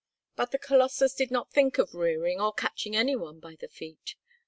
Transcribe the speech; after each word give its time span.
But 0.35 0.49
the 0.49 0.57
colossus 0.57 1.13
did 1.13 1.29
not 1.29 1.51
think 1.51 1.77
of 1.77 1.93
rearing 1.93 2.41
or 2.41 2.51
catching 2.53 2.95
any 2.95 3.15
one 3.15 3.39
by 3.39 3.53
the 3.55 3.67
feet. 3.69 4.15